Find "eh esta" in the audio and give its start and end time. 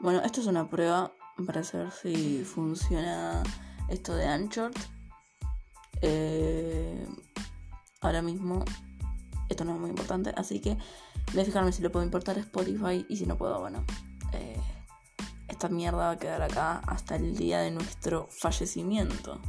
14.32-15.68